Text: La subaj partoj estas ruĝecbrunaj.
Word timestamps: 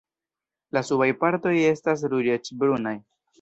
La 0.77 0.81
subaj 0.87 1.09
partoj 1.25 1.53
estas 1.73 2.05
ruĝecbrunaj. 2.15 2.97